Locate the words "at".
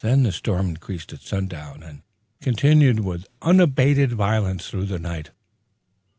1.13-1.21